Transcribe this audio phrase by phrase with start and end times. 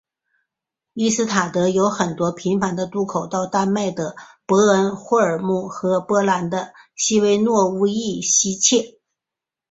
[0.95, 4.15] 于斯塔德有很多频繁的渡口到丹麦的
[4.47, 8.97] 博恩霍尔姆和波兰的希维诺乌伊希切。